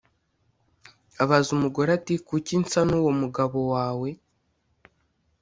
abaza 1.23 1.49
umugore 1.57 1.89
ati 1.97 2.13
«kuki 2.27 2.53
nsa 2.61 2.81
n’uwo 2.87 3.11
mugabo 3.21 3.59
wawe? 3.73 4.09